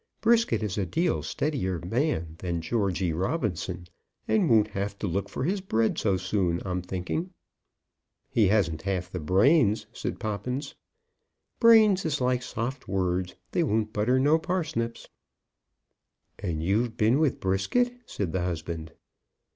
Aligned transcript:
Brisket 0.21 0.63
is 0.63 0.79
a 0.79 0.85
deal 0.87 1.21
steadier 1.21 1.77
man 1.81 2.33
than 2.39 2.59
Georgy 2.63 3.13
Robinson, 3.13 3.85
and 4.27 4.49
won't 4.49 4.69
have 4.69 4.97
to 4.97 5.05
look 5.05 5.29
for 5.29 5.43
his 5.43 5.61
bread 5.61 5.99
so 5.99 6.17
soon, 6.17 6.59
I'm 6.65 6.81
thinking." 6.81 7.29
"He 8.27 8.47
hasn't 8.47 8.81
half 8.81 9.11
the 9.11 9.19
brains," 9.19 9.85
said 9.93 10.19
Poppins. 10.19 10.73
"Brains 11.59 12.03
is 12.03 12.19
like 12.19 12.41
soft 12.41 12.87
words; 12.87 13.35
they 13.51 13.61
won't 13.61 13.93
butter 13.93 14.19
no 14.19 14.39
parsnips." 14.39 15.07
"And 16.39 16.63
you've 16.63 16.97
been 16.97 17.19
with 17.19 17.39
Brisket?" 17.39 17.93
said 18.07 18.31
the 18.31 18.41
husband. 18.41 18.93